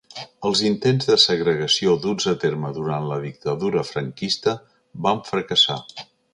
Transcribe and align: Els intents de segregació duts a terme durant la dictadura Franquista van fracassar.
Els 0.47 0.61
intents 0.69 1.09
de 1.09 1.17
segregació 1.23 1.93
duts 2.07 2.29
a 2.33 2.33
terme 2.45 2.73
durant 2.79 3.07
la 3.11 3.19
dictadura 3.27 3.87
Franquista 3.93 4.59
van 5.09 5.23
fracassar. 5.33 5.81